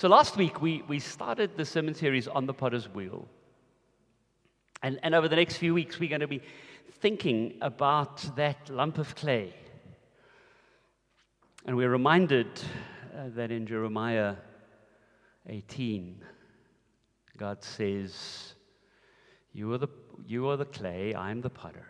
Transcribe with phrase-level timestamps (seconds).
[0.00, 3.28] So last week we, we started the sermon series on the potter's wheel.
[4.82, 6.40] And, and over the next few weeks, we're going to be
[7.02, 9.52] thinking about that lump of clay.
[11.66, 12.46] And we're reminded
[13.14, 14.36] uh, that in Jeremiah
[15.50, 16.24] 18,
[17.36, 18.54] God says,
[19.52, 19.88] you are, the,
[20.26, 21.88] you are the clay, I'm the potter.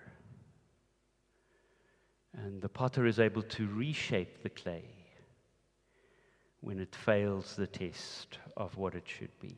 [2.37, 5.00] And the potter is able to reshape the clay
[6.61, 9.57] when it fails the test of what it should be.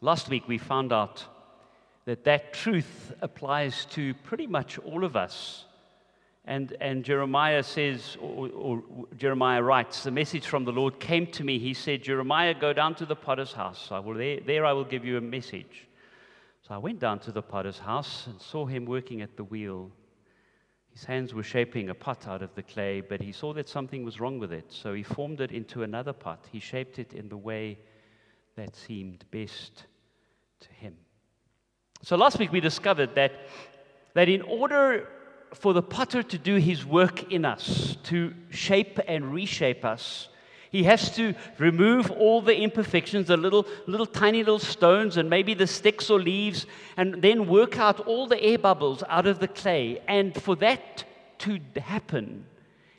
[0.00, 1.24] Last week we found out
[2.04, 5.64] that that truth applies to pretty much all of us.
[6.46, 8.82] And, and Jeremiah says, or, or,
[9.16, 11.58] Jeremiah writes, the message from the Lord came to me.
[11.58, 13.88] He said, Jeremiah, go down to the potter's house.
[13.90, 15.88] I will, there, there I will give you a message.
[16.68, 19.90] So I went down to the potter's house and saw him working at the wheel.
[20.94, 24.04] His hands were shaping a pot out of the clay, but he saw that something
[24.04, 24.66] was wrong with it.
[24.68, 26.46] So he formed it into another pot.
[26.52, 27.78] He shaped it in the way
[28.54, 29.86] that seemed best
[30.60, 30.96] to him.
[32.02, 33.32] So last week we discovered that,
[34.14, 35.08] that in order
[35.52, 40.28] for the potter to do his work in us, to shape and reshape us,
[40.74, 45.54] he has to remove all the imperfections, the little, little tiny little stones, and maybe
[45.54, 46.66] the sticks or leaves,
[46.96, 50.02] and then work out all the air bubbles out of the clay.
[50.08, 51.04] And for that
[51.38, 52.44] to happen,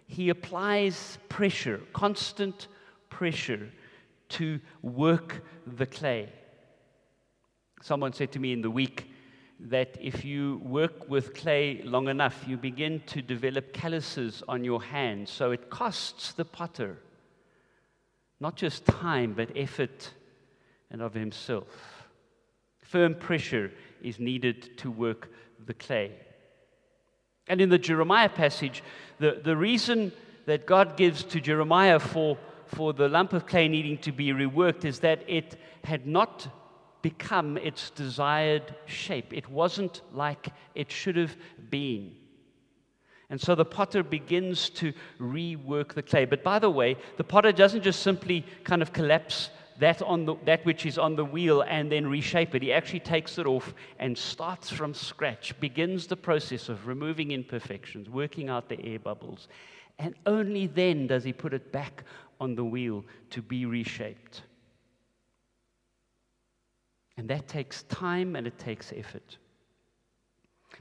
[0.07, 2.69] he applies pressure, constant
[3.09, 3.69] pressure,
[4.29, 6.29] to work the clay.
[7.81, 9.11] Someone said to me in the week
[9.59, 14.81] that if you work with clay long enough, you begin to develop calluses on your
[14.81, 15.29] hands.
[15.29, 16.99] So it costs the potter
[18.39, 20.11] not just time, but effort
[20.91, 21.67] and of himself.
[22.81, 25.31] Firm pressure is needed to work
[25.65, 26.11] the clay.
[27.47, 28.83] And in the Jeremiah passage,
[29.19, 30.11] the, the reason
[30.45, 32.37] that God gives to Jeremiah for,
[32.67, 36.47] for the lump of clay needing to be reworked is that it had not
[37.01, 39.31] become its desired shape.
[39.31, 41.35] It wasn't like it should have
[41.69, 42.15] been.
[43.29, 46.25] And so the potter begins to rework the clay.
[46.25, 49.49] But by the way, the potter doesn't just simply kind of collapse
[49.79, 52.61] that, on the, that which is on the wheel and then reshape it.
[52.61, 58.09] He actually takes it off and starts from scratch, begins the process of removing imperfections,
[58.09, 59.47] working out the air bubbles.
[59.99, 62.03] And only then does he put it back
[62.39, 64.43] on the wheel to be reshaped.
[67.17, 69.37] And that takes time and it takes effort.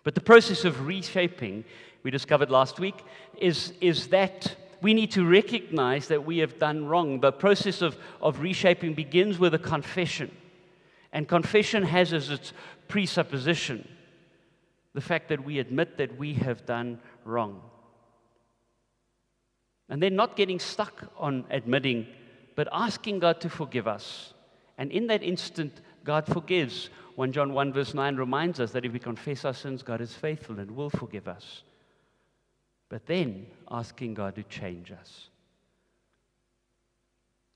[0.04, 1.64] But the process of reshaping
[2.02, 3.02] we discovered last week
[3.38, 7.20] is, is that we need to recognize that we have done wrong.
[7.20, 10.30] The process of, of reshaping begins with a confession.
[11.10, 12.52] And confession has as its
[12.86, 13.88] presupposition
[14.92, 17.62] the fact that we admit that we have done wrong.
[19.88, 22.06] And then not getting stuck on admitting,
[22.54, 24.34] but asking God to forgive us.
[24.76, 26.90] And in that instant, God forgives.
[27.16, 30.14] 1 John 1, verse 9 reminds us that if we confess our sins, God is
[30.14, 31.62] faithful and will forgive us
[32.94, 35.28] but then asking God to change us.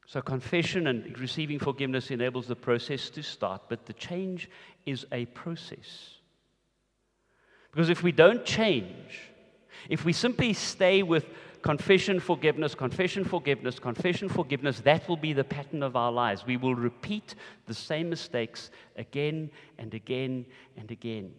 [0.06, 4.50] So, confession and receiving forgiveness enables the process to start, but the change
[4.84, 6.16] is a process.
[7.70, 9.30] Because if we don't change,
[9.88, 11.26] if we simply stay with
[11.62, 16.46] confession, forgiveness, confession, forgiveness, confession, forgiveness, that will be the pattern of our lives.
[16.46, 17.34] We will repeat
[17.66, 21.32] the same mistakes again and again and again.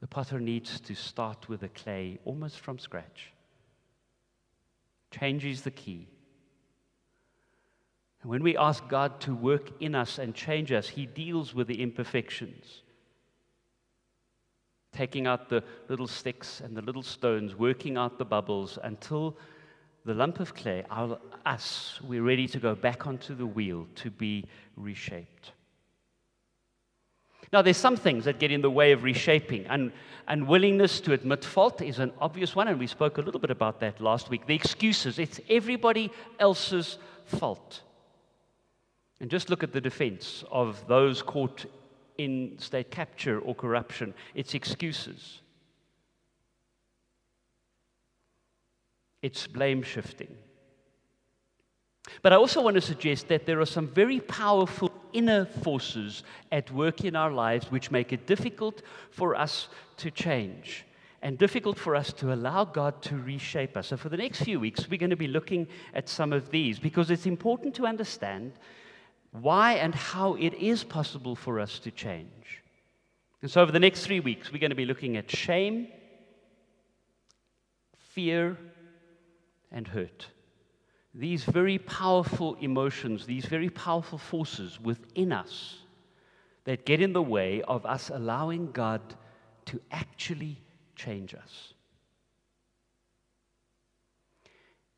[0.00, 3.32] The potter needs to start with the clay almost from scratch.
[5.12, 6.08] Change is the key.
[8.22, 11.66] And when we ask God to work in us and change us, He deals with
[11.68, 12.82] the imperfections.
[14.92, 19.36] Taking out the little sticks and the little stones, working out the bubbles until
[20.04, 24.10] the lump of clay, our, us, we're ready to go back onto the wheel to
[24.10, 24.44] be
[24.76, 25.52] reshaped.
[27.52, 29.92] Now, there's some things that get in the way of reshaping, and
[30.26, 33.80] unwillingness to admit fault is an obvious one, and we spoke a little bit about
[33.80, 34.46] that last week.
[34.46, 37.82] The excuses, it's everybody else's fault.
[39.20, 41.66] And just look at the defense of those caught
[42.18, 44.14] in state capture or corruption.
[44.34, 45.40] It's excuses,
[49.22, 50.36] it's blame shifting.
[52.20, 56.70] But I also want to suggest that there are some very powerful inner forces at
[56.72, 59.68] work in our lives which make it difficult for us
[59.98, 60.84] to change
[61.22, 63.88] and difficult for us to allow God to reshape us.
[63.88, 66.80] So, for the next few weeks, we're going to be looking at some of these
[66.80, 68.52] because it's important to understand
[69.32, 72.62] why and how it is possible for us to change.
[73.40, 75.88] And so, over the next three weeks, we're going to be looking at shame,
[77.96, 78.56] fear,
[79.72, 80.28] and hurt.
[81.14, 85.78] These very powerful emotions, these very powerful forces within us
[86.64, 89.00] that get in the way of us allowing God
[89.66, 90.58] to actually
[90.94, 91.74] change us.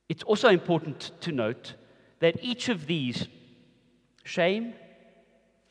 [0.09, 1.75] It's also important to note
[2.21, 3.27] that each of these
[4.25, 4.75] shame,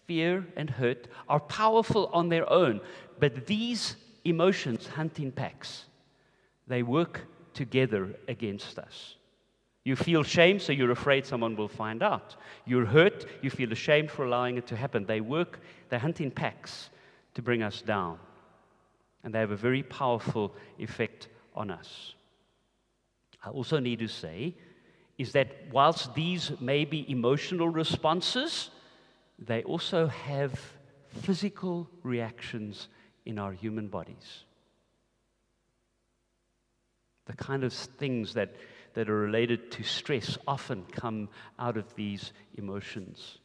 [0.06, 2.80] fear, and hurt are powerful on their own,
[3.20, 5.86] but these emotions hunt in packs.
[6.68, 7.22] They work
[7.54, 9.16] together against us.
[9.84, 12.38] You feel shame, so you're afraid someone will find out.
[12.66, 15.06] You're hurt, you feel ashamed for allowing it to happen.
[15.06, 15.60] They work,
[15.90, 16.90] they hunt in packs
[17.34, 18.18] to bring us down.
[19.24, 22.14] And they have a very powerful effect on us.
[23.44, 24.56] I also need to say
[25.18, 28.70] is that whilst these may be emotional responses,
[29.40, 30.60] they also have
[31.08, 32.88] physical reactions
[33.26, 34.44] in our human bodies.
[37.26, 38.56] The kind of things that,
[38.96, 43.38] that are related to stress often come out of these emotions.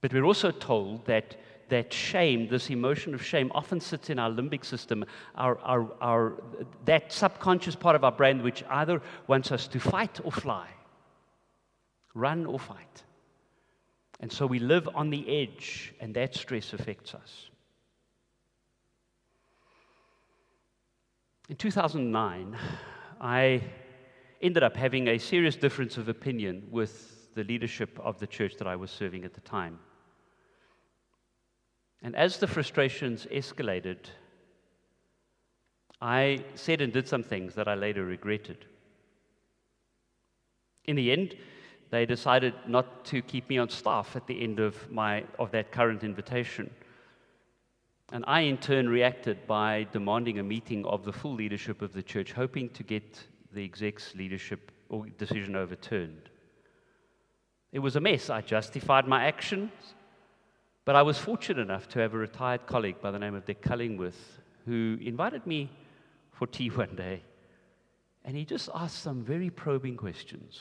[0.00, 1.36] But we're also told that,
[1.68, 5.04] that shame, this emotion of shame, often sits in our limbic system,
[5.34, 6.42] our, our, our,
[6.84, 10.68] that subconscious part of our brain which either wants us to fight or fly,
[12.14, 13.02] run or fight.
[14.20, 17.50] And so we live on the edge, and that stress affects us.
[21.48, 22.56] In 2009,
[23.20, 23.62] I
[24.42, 28.66] ended up having a serious difference of opinion with the leadership of the church that
[28.66, 29.78] I was serving at the time.
[32.02, 33.98] And as the frustrations escalated,
[36.00, 38.66] I said and did some things that I later regretted.
[40.84, 41.34] In the end,
[41.90, 45.72] they decided not to keep me on staff at the end of, my, of that
[45.72, 46.70] current invitation.
[48.12, 52.02] And I, in turn, reacted by demanding a meeting of the full leadership of the
[52.02, 53.20] church, hoping to get
[53.52, 56.30] the exec's leadership or decision overturned.
[57.72, 58.30] It was a mess.
[58.30, 59.70] I justified my actions,
[60.86, 63.60] but I was fortunate enough to have a retired colleague by the name of Dick
[63.60, 65.68] Cullingworth who invited me
[66.30, 67.22] for tea one day.
[68.24, 70.60] And he just asked some very probing questions.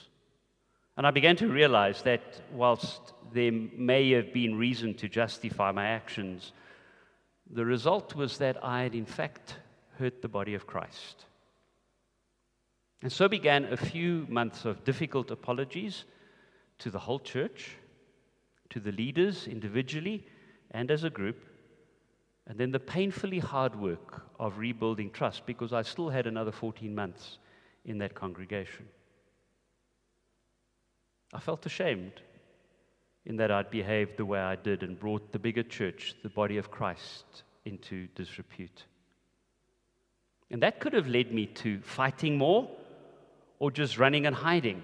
[0.97, 5.85] And I began to realize that whilst there may have been reason to justify my
[5.85, 6.53] actions,
[7.49, 9.57] the result was that I had, in fact,
[9.99, 11.25] hurt the body of Christ.
[13.01, 16.05] And so began a few months of difficult apologies
[16.79, 17.75] to the whole church,
[18.69, 20.25] to the leaders individually
[20.71, 21.43] and as a group,
[22.47, 26.93] and then the painfully hard work of rebuilding trust because I still had another 14
[26.93, 27.39] months
[27.85, 28.87] in that congregation.
[31.33, 32.21] I felt ashamed
[33.25, 36.57] in that I'd behaved the way I did and brought the bigger church, the body
[36.57, 38.85] of Christ, into disrepute.
[40.51, 42.69] And that could have led me to fighting more
[43.57, 44.83] or just running and hiding,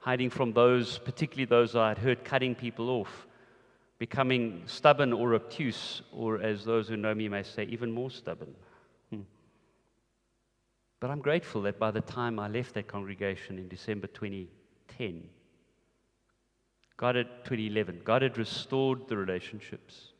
[0.00, 3.26] hiding from those, particularly those I had heard cutting people off,
[3.98, 8.54] becoming stubborn or obtuse, or as those who know me may say, even more stubborn.
[9.10, 9.20] Hmm.
[10.98, 15.28] But I'm grateful that by the time I left that congregation in December 2010,
[16.96, 20.12] God had 2011, God had restored the relationships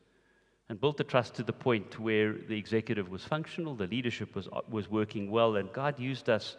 [0.69, 4.47] and built the trust to the point where the executive was functional, the leadership was,
[4.69, 6.55] was working well, and God used us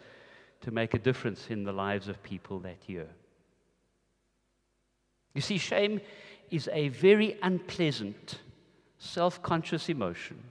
[0.63, 3.07] to make a difference in the lives of people that year.
[5.33, 6.01] You see, shame
[6.51, 8.39] is a very unpleasant,
[8.97, 10.41] self conscious emotion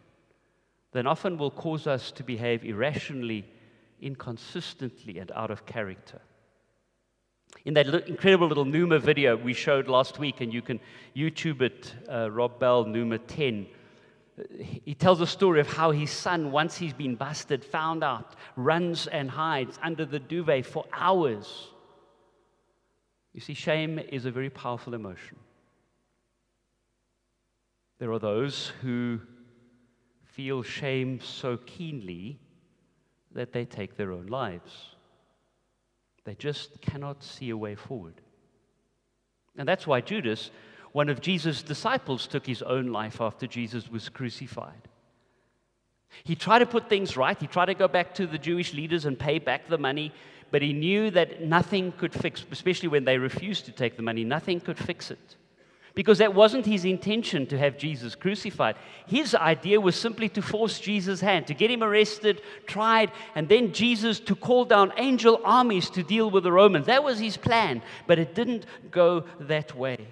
[0.93, 3.45] that often will cause us to behave irrationally,
[4.01, 6.21] inconsistently, and out of character.
[7.65, 10.81] In that incredible little Nooma video we showed last week, and you can
[11.17, 13.67] YouTube it, uh, Rob Bell, Nooma 10,
[14.59, 19.07] he tells a story of how his son, once he's been busted, found out, runs
[19.07, 21.69] and hides under the duvet for hours.
[23.33, 25.39] You see, shame is a very powerful emotion.
[27.99, 29.21] There are those who
[30.25, 32.39] feel shame so keenly
[33.33, 34.97] that they take their own lives.
[36.25, 38.21] They just cannot see a way forward.
[39.57, 40.51] And that's why Judas,
[40.93, 44.89] one of Jesus' disciples, took his own life after Jesus was crucified.
[46.25, 47.39] He tried to put things right.
[47.39, 50.13] He tried to go back to the Jewish leaders and pay back the money,
[50.51, 54.23] but he knew that nothing could fix, especially when they refused to take the money,
[54.23, 55.37] nothing could fix it
[55.95, 58.77] because that wasn't his intention to have Jesus crucified.
[59.07, 63.73] His idea was simply to force Jesus' hand, to get him arrested, tried, and then
[63.73, 66.87] Jesus to call down angel armies to deal with the Romans.
[66.87, 70.09] That was his plan, but it didn't go that way.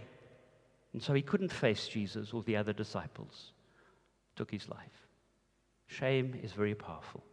[0.92, 3.52] And so he couldn't face Jesus or the other disciples.
[4.36, 5.06] Took his life.
[5.86, 7.24] Shame is very powerful.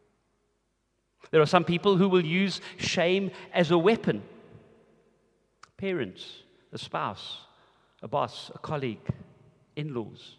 [1.32, 4.22] There are some people who will use shame as a weapon.
[5.78, 7.40] Parents, a spouse,
[8.02, 9.06] a boss, a colleague,
[9.76, 10.38] in laws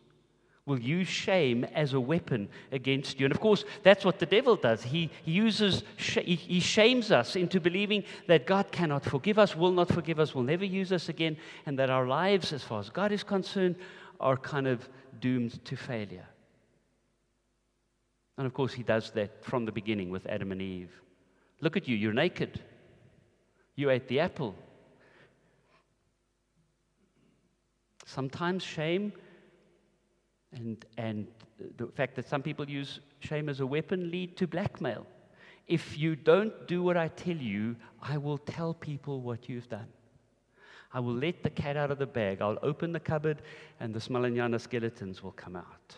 [0.68, 3.26] will use shame as a weapon against you.
[3.26, 4.82] And of course, that's what the devil does.
[4.82, 9.72] He, he uses, sh- he shames us into believing that God cannot forgive us, will
[9.72, 12.90] not forgive us, will never use us again, and that our lives, as far as
[12.90, 13.76] God is concerned,
[14.20, 14.88] are kind of
[15.20, 16.26] doomed to failure.
[18.36, 20.92] And of course, he does that from the beginning with Adam and Eve.
[21.60, 22.60] Look at you, you're naked.
[23.74, 24.54] You ate the apple.
[28.06, 29.12] Sometimes shame
[30.52, 31.26] and, and
[31.76, 35.06] the fact that some people use shame as a weapon lead to blackmail.
[35.66, 39.88] If you don't do what I tell you, I will tell people what you've done.
[40.92, 42.40] I will let the cat out of the bag.
[42.40, 43.42] I'll open the cupboard
[43.78, 45.96] and the smallanyana skeletons will come out.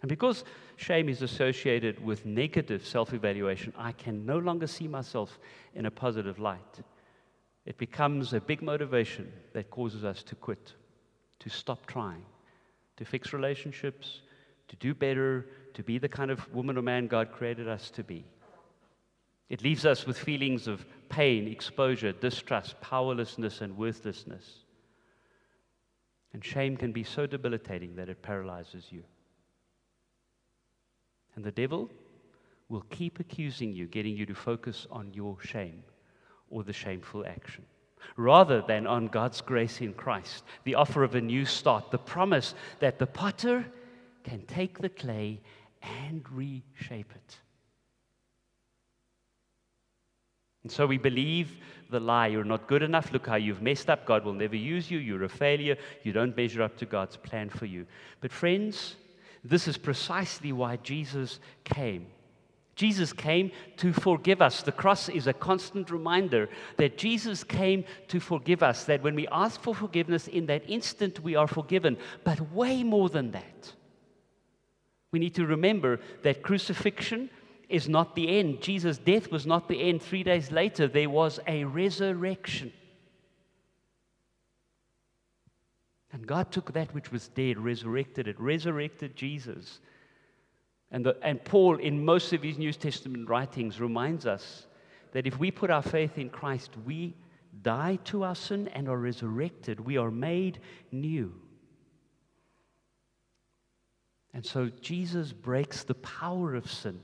[0.00, 0.44] And because
[0.76, 5.38] shame is associated with negative self evaluation, I can no longer see myself
[5.74, 6.80] in a positive light.
[7.66, 10.74] It becomes a big motivation that causes us to quit,
[11.44, 12.24] to stop trying,
[12.96, 14.22] to fix relationships,
[14.68, 18.02] to do better, to be the kind of woman or man God created us to
[18.02, 18.24] be.
[19.50, 24.64] It leaves us with feelings of pain, exposure, distrust, powerlessness, and worthlessness.
[26.32, 29.04] And shame can be so debilitating that it paralyzes you.
[31.36, 31.90] And the devil
[32.70, 35.84] will keep accusing you, getting you to focus on your shame
[36.48, 37.66] or the shameful action,
[38.16, 42.54] rather than on God's grace in Christ, the offer of a new start, the promise
[42.80, 43.64] that the potter
[44.22, 45.40] can take the clay
[45.82, 47.38] and reshape it.
[50.62, 51.56] And so we believe
[51.90, 53.12] the lie you're not good enough.
[53.12, 54.06] Look how you've messed up.
[54.06, 54.98] God will never use you.
[54.98, 55.76] You're a failure.
[56.02, 57.86] You don't measure up to God's plan for you.
[58.22, 58.96] But, friends,
[59.44, 62.06] this is precisely why Jesus came.
[62.74, 64.62] Jesus came to forgive us.
[64.62, 69.28] The cross is a constant reminder that Jesus came to forgive us, that when we
[69.28, 71.96] ask for forgiveness, in that instant we are forgiven.
[72.24, 73.72] But way more than that.
[75.12, 77.30] We need to remember that crucifixion
[77.68, 78.60] is not the end.
[78.60, 80.02] Jesus' death was not the end.
[80.02, 82.72] Three days later, there was a resurrection.
[86.12, 89.80] And God took that which was dead, resurrected it, resurrected Jesus.
[90.94, 94.68] And, the, and Paul, in most of his New Testament writings, reminds us
[95.10, 97.16] that if we put our faith in Christ, we
[97.62, 99.80] die to our sin and are resurrected.
[99.80, 100.60] We are made
[100.92, 101.34] new.
[104.32, 107.00] And so Jesus breaks the power of sin,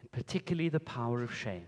[0.00, 1.66] and particularly the power of shame.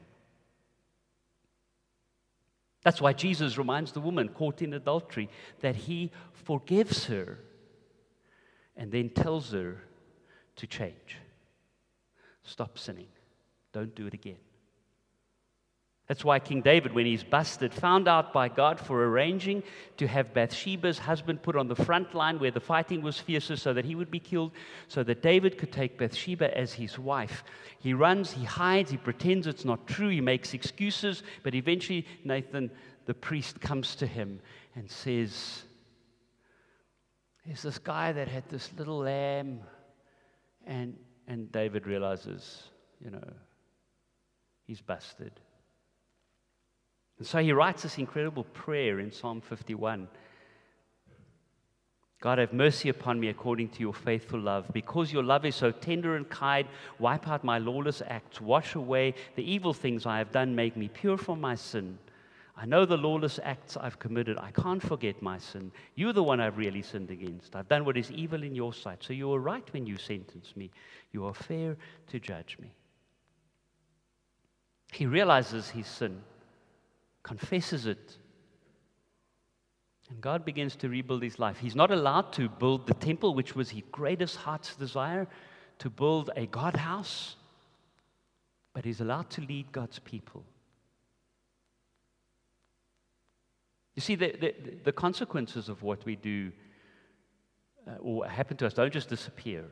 [2.83, 5.29] That's why Jesus reminds the woman caught in adultery
[5.61, 7.41] that he forgives her
[8.75, 9.83] and then tells her
[10.57, 11.19] to change.
[12.43, 13.09] Stop sinning.
[13.73, 14.37] Don't do it again.
[16.07, 19.63] That's why King David, when he's busted, found out by God for arranging
[19.97, 23.73] to have Bathsheba's husband put on the front line where the fighting was fiercest so
[23.73, 24.53] that he would be killed,
[24.87, 27.43] so that David could take Bathsheba as his wife.
[27.79, 32.71] He runs, he hides, he pretends it's not true, he makes excuses, but eventually Nathan,
[33.07, 34.41] the priest, comes to him
[34.77, 35.63] and says,
[37.47, 39.61] There's this guy that had this little lamb
[40.67, 42.65] and, and David realizes,
[43.05, 43.33] you know,
[44.67, 45.33] he's busted.
[47.19, 50.09] And so he writes this incredible prayer in Psalm 51.
[52.21, 54.67] God, have mercy upon me according to your faithful love.
[54.73, 56.67] Because your love is so tender and kind,
[56.99, 60.89] wipe out my lawless acts, wash away the evil things I have done, make me
[60.89, 61.99] pure from my sin.
[62.57, 64.39] I know the lawless acts I've committed.
[64.39, 65.73] I can't forget my sin.
[65.97, 67.57] You're the one I've really sinned against.
[67.57, 69.03] I've done what is evil in your sight.
[69.03, 70.71] So you were right when you sentenced me.
[71.13, 71.77] You are fair
[72.09, 72.73] to judge me.
[74.93, 76.23] He realizes his sin,
[77.25, 78.17] confesses it,
[80.09, 81.59] and God begins to rebuild his life.
[81.59, 85.27] He's not allowed to build the temple, which was his greatest heart's desire,
[85.81, 87.35] to build a God house,
[88.75, 90.45] but he's allowed to lead God's people.
[93.95, 96.51] You see, the, the, the consequences of what we do
[97.87, 99.65] uh, or happen to us don't just disappear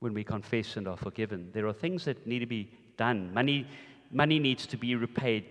[0.00, 1.50] when we confess and are forgiven.
[1.52, 3.32] There are things that need to be done.
[3.32, 3.66] Money,
[4.10, 5.44] money needs to be repaid.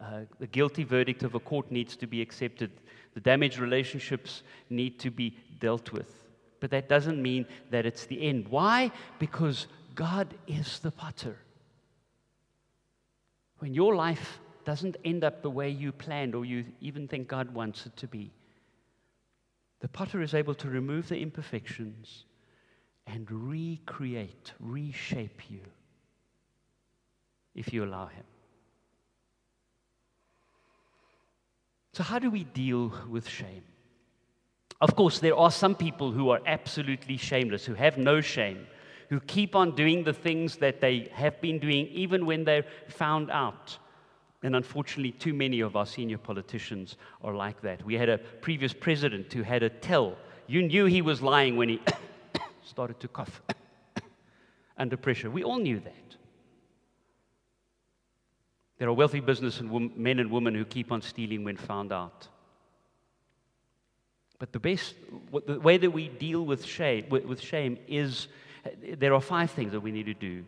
[0.00, 2.70] Uh, the guilty verdict of a court needs to be accepted.
[3.12, 6.24] The damaged relationships need to be dealt with.
[6.60, 8.48] But that doesn't mean that it's the end.
[8.48, 8.90] Why?
[9.18, 11.36] Because God is the potter.
[13.58, 17.52] When your life doesn't end up the way you planned or you even think God
[17.54, 18.32] wants it to be.
[19.80, 22.24] The potter is able to remove the imperfections
[23.06, 25.60] and recreate, reshape you
[27.54, 28.24] if you allow Him.
[31.92, 33.62] So, how do we deal with shame?
[34.80, 38.66] Of course, there are some people who are absolutely shameless, who have no shame,
[39.08, 43.30] who keep on doing the things that they have been doing even when they're found
[43.30, 43.78] out.
[44.44, 47.82] And unfortunately, too many of our senior politicians are like that.
[47.82, 50.18] We had a previous president who had a tell.
[50.46, 51.80] You knew he was lying when he
[52.62, 53.40] started to cough
[54.76, 55.30] under pressure.
[55.30, 56.16] We all knew that.
[58.76, 62.28] There are wealthy business and men and women who keep on stealing when found out.
[64.38, 64.94] But the best,
[65.46, 68.28] the way that we deal with shame, with shame is
[68.82, 70.44] there are five things that we need to do.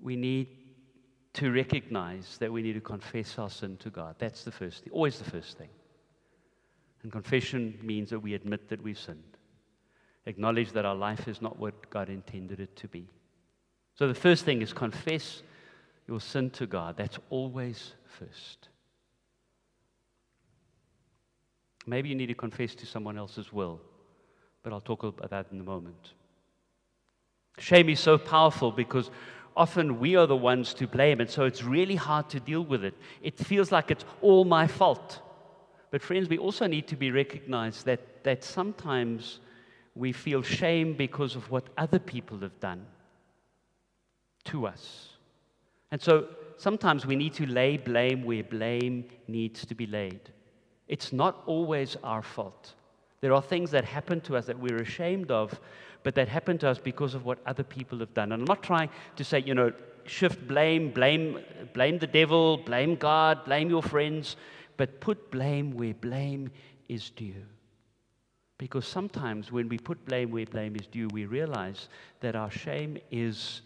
[0.00, 0.65] We need
[1.36, 4.16] to recognize that we need to confess our sin to God.
[4.18, 5.68] That's the first thing, always the first thing.
[7.02, 9.36] And confession means that we admit that we've sinned,
[10.24, 13.06] acknowledge that our life is not what God intended it to be.
[13.94, 15.42] So the first thing is confess
[16.08, 16.96] your sin to God.
[16.96, 18.68] That's always first.
[21.86, 23.78] Maybe you need to confess to someone else as well,
[24.62, 26.14] but I'll talk about that in a moment.
[27.58, 29.10] Shame is so powerful because
[29.56, 32.84] often we are the ones to blame, and so it's really hard to deal with
[32.84, 32.94] it.
[33.22, 35.20] It feels like it's all my fault.
[35.90, 39.40] But, friends, we also need to be recognized that, that sometimes
[39.94, 42.84] we feel shame because of what other people have done
[44.44, 45.08] to us.
[45.90, 46.28] And so
[46.58, 50.20] sometimes we need to lay blame where blame needs to be laid.
[50.88, 52.74] It's not always our fault.
[53.20, 55.58] There are things that happen to us that we're ashamed of,
[56.06, 58.30] but that happened to us because of what other people have done.
[58.30, 59.72] And I'm not trying to say, you know,
[60.04, 61.40] shift blame, blame,
[61.74, 64.36] blame the devil, blame God, blame your friends,
[64.76, 66.52] but put blame where blame
[66.88, 67.42] is due.
[68.56, 71.88] Because sometimes when we put blame where blame is due, we realize
[72.20, 73.62] that our shame is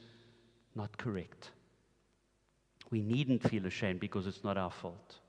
[0.74, 1.50] not correct.
[2.90, 5.19] We needn't feel ashamed because it's not our fault.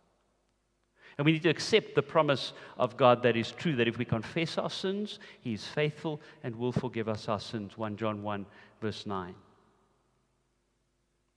[1.22, 4.06] And we need to accept the promise of God that is true that if we
[4.06, 7.78] confess our sins, He is faithful and will forgive us our sins.
[7.78, 8.44] 1 John 1,
[8.82, 9.36] verse 9.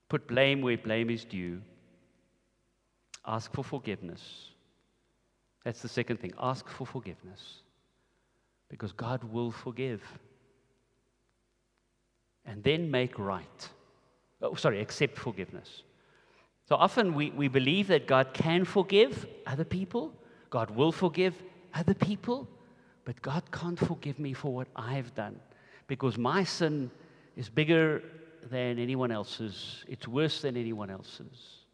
[0.08, 1.60] Put blame where blame is due.
[3.26, 4.52] Ask for forgiveness.
[5.64, 6.32] That's the second thing.
[6.40, 7.56] Ask for forgiveness.
[8.70, 10.00] Because God will forgive.
[12.46, 13.68] And then make right.
[14.40, 15.82] Oh, sorry, accept forgiveness.
[16.68, 20.12] So often we, we believe that God can forgive other people,
[20.50, 21.34] God will forgive
[21.74, 22.48] other people,
[23.04, 25.40] but God can't forgive me for what I've done
[25.86, 26.90] because my sin
[27.36, 28.02] is bigger
[28.50, 31.64] than anyone else's, it's worse than anyone else's.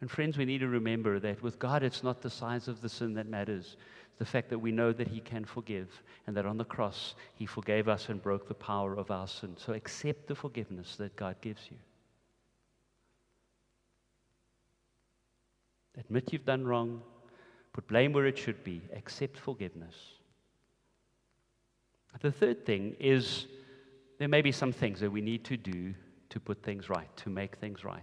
[0.00, 2.88] And friends, we need to remember that with God, it's not the size of the
[2.88, 3.76] sin that matters.
[4.08, 7.14] It's the fact that we know that He can forgive and that on the cross,
[7.34, 9.54] He forgave us and broke the power of our sin.
[9.58, 11.76] So accept the forgiveness that God gives you.
[16.00, 17.02] Admit you've done wrong.
[17.72, 18.82] Put blame where it should be.
[18.96, 19.94] Accept forgiveness.
[22.20, 23.46] The third thing is
[24.18, 25.94] there may be some things that we need to do
[26.30, 28.02] to put things right, to make things right.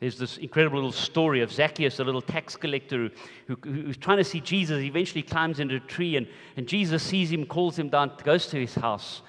[0.00, 3.10] There's this incredible little story of Zacchaeus, a little tax collector
[3.46, 4.80] who, who, who's trying to see Jesus.
[4.80, 8.46] He eventually climbs into a tree, and, and Jesus sees him, calls him down, goes
[8.48, 9.22] to his house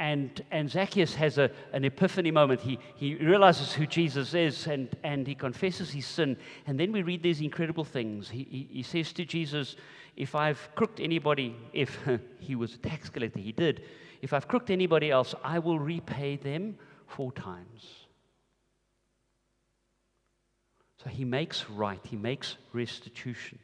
[0.00, 2.62] and, and Zacchaeus has a, an epiphany moment.
[2.62, 6.38] He, he realizes who Jesus is and, and he confesses his sin.
[6.66, 8.30] And then we read these incredible things.
[8.30, 9.76] He, he, he says to Jesus,
[10.16, 11.98] If I've crooked anybody, if
[12.40, 13.82] he was a tax collector, he did,
[14.22, 18.06] if I've crooked anybody else, I will repay them four times.
[21.04, 23.58] So he makes right, he makes restitution.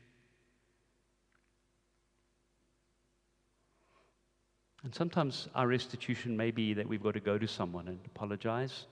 [4.87, 8.87] And sometimes our restitution may be that we've got to go to someone and apologize.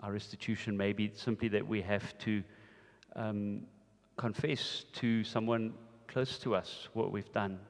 [0.00, 2.42] Our restitution may be simply that we have to
[3.14, 3.60] um,
[4.16, 5.72] confess to someone
[6.08, 7.60] close to us what we've done.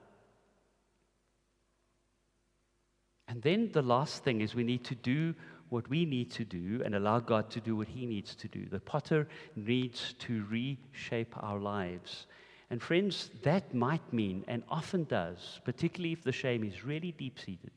[3.29, 5.35] And then the last thing is we need to do
[5.69, 8.65] what we need to do and allow God to do what He needs to do.
[8.65, 12.27] The potter needs to reshape our lives.
[12.71, 17.39] And friends, that might mean, and often does, particularly if the shame is really deep
[17.39, 17.73] seated,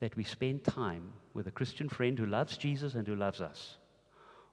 [0.00, 3.76] that we spend time with a Christian friend who loves Jesus and who loves us,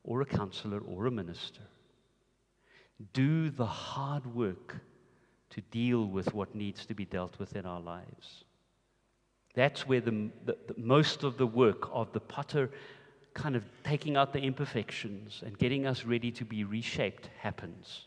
[0.03, 1.61] or a counselor or a minister.
[3.13, 4.75] Do the hard work
[5.51, 8.43] to deal with what needs to be dealt with in our lives.
[9.55, 12.69] That's where the, the, the, most of the work of the potter
[13.33, 18.05] kind of taking out the imperfections and getting us ready to be reshaped happens.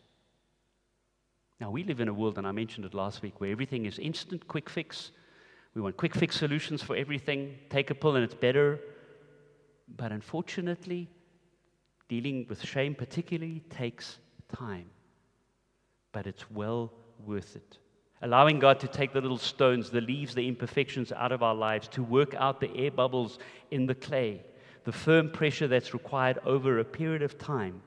[1.63, 3.97] Now, we live in a world, and I mentioned it last week, where everything is
[3.97, 5.11] instant, quick fix.
[5.73, 7.57] We want quick fix solutions for everything.
[7.69, 8.81] Take a pill and it's better.
[9.95, 11.09] But unfortunately,
[12.09, 14.17] dealing with shame particularly takes
[14.53, 14.87] time.
[16.11, 16.91] But it's well
[17.25, 17.77] worth it.
[18.21, 21.87] Allowing God to take the little stones, the leaves, the imperfections out of our lives,
[21.87, 23.39] to work out the air bubbles
[23.71, 24.41] in the clay,
[24.83, 27.81] the firm pressure that's required over a period of time,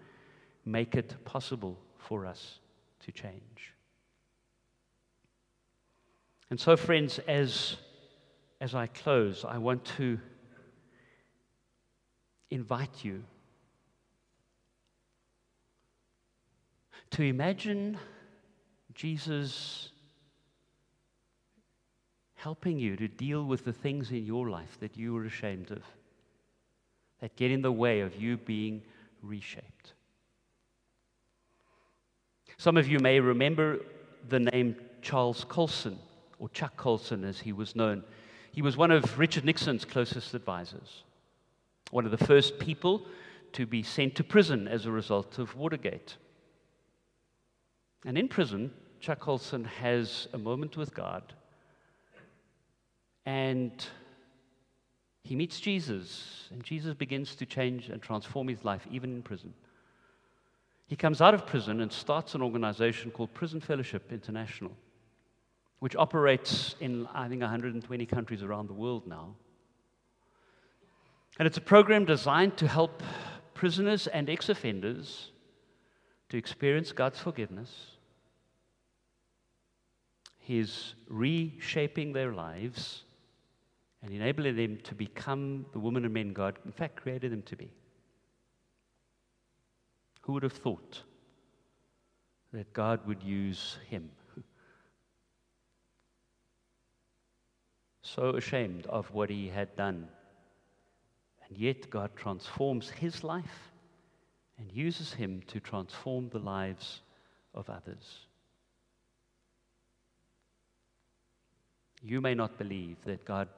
[0.64, 2.60] make it possible for us
[3.06, 3.72] to change.
[6.50, 7.76] And so, friends, as,
[8.60, 10.18] as I close, I want to
[12.50, 13.24] invite you
[17.10, 17.98] to imagine
[18.94, 19.90] Jesus
[22.34, 25.82] helping you to deal with the things in your life that you are ashamed of,
[27.20, 28.82] that get in the way of you being
[29.22, 29.94] reshaped.
[32.58, 33.80] Some of you may remember
[34.28, 35.98] the name Charles Colson,
[36.38, 38.02] or Chuck Colson as he was known.
[38.52, 41.02] He was one of Richard Nixon's closest advisors,
[41.90, 43.06] one of the first people
[43.52, 46.16] to be sent to prison as a result of Watergate.
[48.04, 51.34] And in prison, Chuck Colson has a moment with God
[53.26, 53.84] and
[55.24, 59.52] he meets Jesus, and Jesus begins to change and transform his life, even in prison.
[60.86, 64.72] He comes out of prison and starts an organization called Prison Fellowship International,
[65.80, 69.34] which operates in, I think, 120 countries around the world now.
[71.38, 73.02] And it's a program designed to help
[73.52, 75.32] prisoners and ex offenders
[76.28, 77.96] to experience God's forgiveness.
[80.38, 83.02] He's reshaping their lives
[84.02, 87.56] and enabling them to become the women and men God, in fact, created them to
[87.56, 87.72] be.
[90.26, 91.04] Who would have thought
[92.52, 94.10] that God would use him?
[98.02, 100.08] So ashamed of what he had done.
[101.46, 103.70] And yet, God transforms his life
[104.58, 107.02] and uses him to transform the lives
[107.54, 108.26] of others.
[112.02, 113.48] You may not believe that God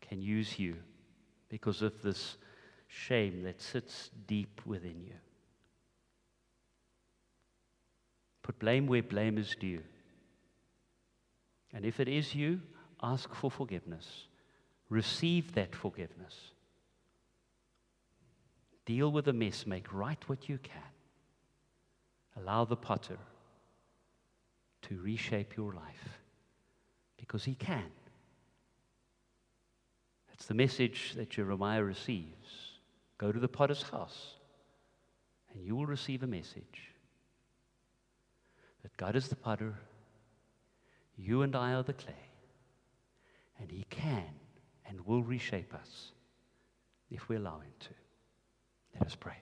[0.00, 0.78] can use you
[1.48, 2.38] because of this
[2.88, 5.14] shame that sits deep within you.
[8.48, 9.82] Put blame where blame is due.
[11.74, 12.62] And if it is you,
[13.02, 14.24] ask for forgiveness.
[14.88, 16.34] Receive that forgiveness.
[18.86, 19.66] Deal with the mess.
[19.66, 20.80] Make right what you can.
[22.38, 23.18] Allow the potter
[24.80, 26.18] to reshape your life
[27.18, 27.90] because he can.
[30.32, 32.78] It's the message that Jeremiah receives.
[33.18, 34.36] Go to the potter's house,
[35.52, 36.94] and you will receive a message
[38.82, 39.74] that God is the potter,
[41.16, 42.14] you and I are the clay,
[43.60, 44.24] and He can
[44.86, 46.12] and will reshape us
[47.10, 47.88] if we allow Him to.
[48.94, 49.36] Let us pray.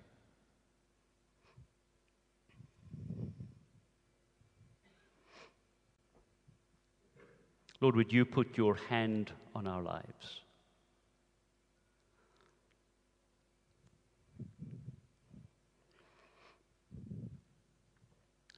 [7.81, 10.40] Lord, would you put your hand on our lives?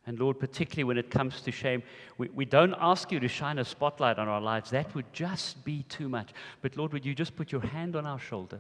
[0.09, 1.83] And Lord, particularly when it comes to shame,
[2.17, 4.71] we, we don't ask you to shine a spotlight on our lives.
[4.71, 6.31] That would just be too much.
[6.63, 8.59] But Lord, would you just put your hand on our shoulder,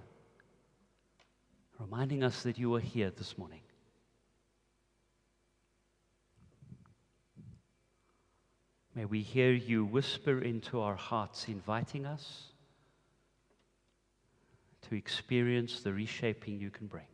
[1.78, 3.62] reminding us that you are here this morning?
[8.94, 12.42] May we hear you whisper into our hearts, inviting us
[14.82, 17.06] to experience the reshaping you can bring.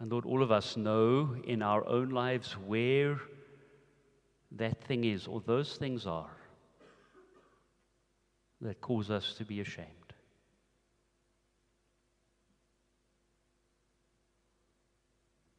[0.00, 3.20] And Lord, all of us know in our own lives where
[4.52, 6.30] that thing is, or those things are,
[8.60, 9.88] that cause us to be ashamed.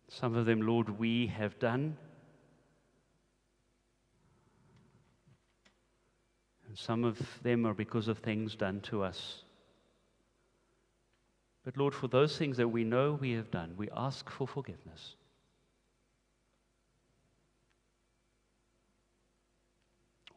[0.08, 1.96] Some of them, Lord, we have done.
[6.68, 9.44] And some of them are because of things done to us.
[11.64, 15.16] But Lord, for those things that we know we have done, we ask for forgiveness.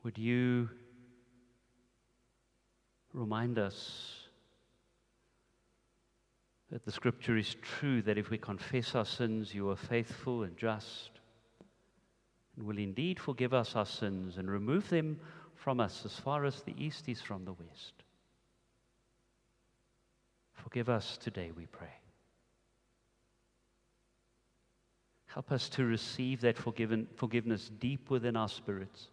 [0.03, 0.69] Would you
[3.13, 4.29] remind us
[6.71, 10.57] that the scripture is true, that if we confess our sins, you are faithful and
[10.57, 11.11] just
[12.57, 15.19] and will indeed forgive us our sins and remove them
[15.55, 17.95] from us as far as the east is from the west.
[20.63, 21.89] Forgive us today, we pray.
[25.27, 29.09] Help us to receive that forgiven, forgiveness deep within our spirits.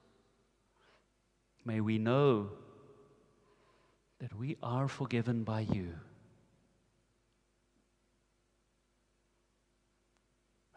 [1.65, 2.49] May we know
[4.19, 5.93] that we are forgiven by you.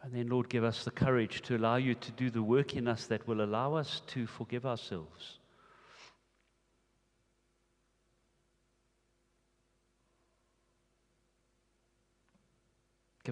[0.01, 2.87] And then, Lord, give us the courage to allow you to do the work in
[2.87, 5.39] us that will allow us to forgive ourselves.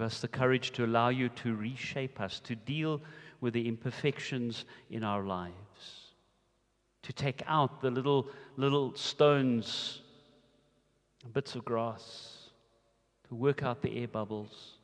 [0.01, 3.03] Give us the courage to allow you to reshape us, to deal
[3.39, 6.15] with the imperfections in our lives,
[7.03, 10.01] to take out the little, little stones,
[11.33, 12.49] bits of grass,
[13.27, 14.79] to work out the air bubbles.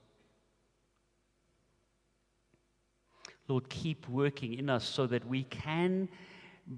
[3.48, 6.10] Lord, keep working in us so that we can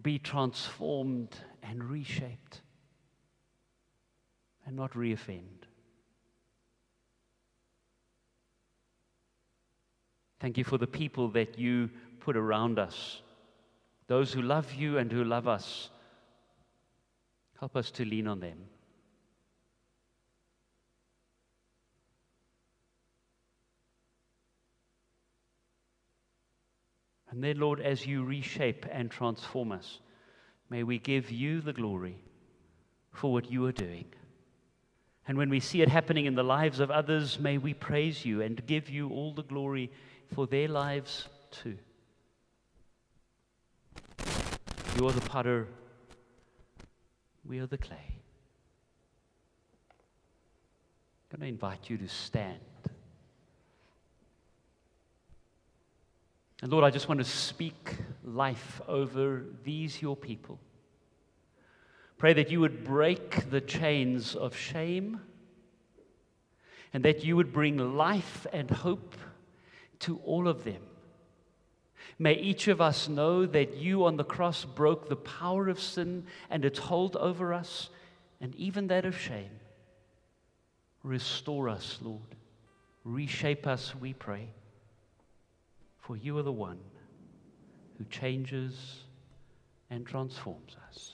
[0.02, 2.62] be transformed and reshaped
[4.66, 5.59] and not reoffend.
[10.40, 13.22] Thank you for the people that you put around us,
[14.08, 15.90] those who love you and who love us.
[17.60, 18.58] Help us to lean on them.
[27.32, 30.00] And then, Lord, as you reshape and transform us,
[30.70, 32.18] may we give you the glory
[33.12, 34.06] for what you are doing.
[35.28, 38.42] And when we see it happening in the lives of others, may we praise you
[38.42, 39.92] and give you all the glory
[40.34, 41.78] for their lives too.
[44.98, 45.68] You are the potter,
[47.46, 48.20] we are the clay.
[51.32, 52.60] I'm going to invite you to stand.
[56.62, 60.60] And Lord, I just want to speak life over these, your people.
[62.18, 65.22] Pray that you would break the chains of shame
[66.94, 69.16] and that you would bring life and hope
[70.00, 70.82] to all of them.
[72.18, 76.26] May each of us know that you on the cross broke the power of sin
[76.50, 77.90] and its hold over us,
[78.42, 79.60] and even that of shame.
[81.04, 82.36] Restore us, Lord.
[83.04, 84.50] Reshape us, we pray.
[86.00, 86.80] For you are the one
[87.98, 89.04] who changes
[89.90, 91.14] and transforms us.